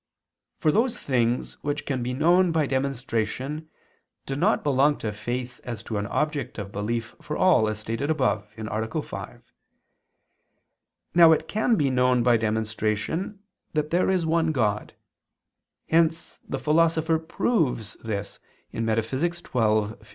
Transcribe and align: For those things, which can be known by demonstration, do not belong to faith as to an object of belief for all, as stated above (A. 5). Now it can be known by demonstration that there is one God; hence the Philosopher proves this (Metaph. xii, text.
For 0.57 0.71
those 0.71 0.97
things, 0.99 1.59
which 1.61 1.85
can 1.85 2.01
be 2.01 2.11
known 2.11 2.51
by 2.51 2.65
demonstration, 2.65 3.69
do 4.25 4.35
not 4.35 4.63
belong 4.63 4.97
to 4.97 5.13
faith 5.13 5.61
as 5.63 5.83
to 5.83 5.99
an 5.99 6.07
object 6.07 6.57
of 6.57 6.71
belief 6.71 7.13
for 7.21 7.37
all, 7.37 7.67
as 7.69 7.77
stated 7.77 8.09
above 8.09 8.47
(A. 8.57 9.01
5). 9.03 9.43
Now 11.13 11.31
it 11.33 11.47
can 11.47 11.75
be 11.75 11.91
known 11.91 12.23
by 12.23 12.35
demonstration 12.35 13.41
that 13.73 13.91
there 13.91 14.09
is 14.09 14.25
one 14.25 14.51
God; 14.51 14.93
hence 15.87 16.39
the 16.49 16.57
Philosopher 16.57 17.19
proves 17.19 17.93
this 18.03 18.39
(Metaph. 18.73 19.19
xii, 19.19 19.29
text. 19.39 20.03